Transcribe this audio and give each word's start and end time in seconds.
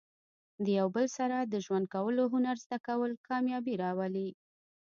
د 0.65 0.67
یو 0.79 0.87
بل 0.95 1.05
سره 1.17 1.37
د 1.41 1.53
ژوند 1.65 1.85
کولو 1.93 2.23
هنر 2.33 2.55
زده 2.65 2.77
کول، 2.87 3.11
کامیابي 3.27 3.73
راولي. 3.83 4.29